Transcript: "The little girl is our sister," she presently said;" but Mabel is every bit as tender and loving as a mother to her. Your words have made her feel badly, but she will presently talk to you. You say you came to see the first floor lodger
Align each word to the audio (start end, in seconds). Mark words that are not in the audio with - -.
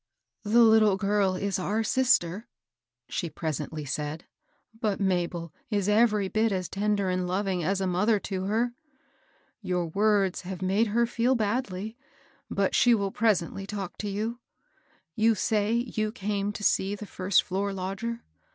"The 0.43 0.63
little 0.63 0.97
girl 0.97 1.35
is 1.35 1.59
our 1.59 1.83
sister," 1.83 2.47
she 3.07 3.29
presently 3.29 3.85
said;" 3.85 4.25
but 4.81 4.99
Mabel 4.99 5.53
is 5.69 5.87
every 5.87 6.27
bit 6.27 6.51
as 6.51 6.67
tender 6.67 7.07
and 7.11 7.27
loving 7.27 7.63
as 7.63 7.81
a 7.81 7.85
mother 7.85 8.19
to 8.21 8.45
her. 8.45 8.73
Your 9.61 9.85
words 9.85 10.41
have 10.41 10.59
made 10.63 10.87
her 10.87 11.05
feel 11.05 11.35
badly, 11.35 11.97
but 12.49 12.73
she 12.73 12.95
will 12.95 13.11
presently 13.11 13.67
talk 13.67 13.95
to 13.97 14.09
you. 14.09 14.39
You 15.13 15.35
say 15.35 15.71
you 15.73 16.11
came 16.11 16.51
to 16.53 16.63
see 16.63 16.95
the 16.95 17.05
first 17.05 17.43
floor 17.43 17.71
lodger 17.71 18.23